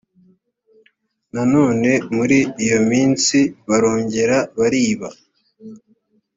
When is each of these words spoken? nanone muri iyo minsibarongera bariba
nanone 1.33 1.91
muri 2.15 2.37
iyo 2.63 2.79
minsibarongera 2.89 4.37
bariba 4.59 5.09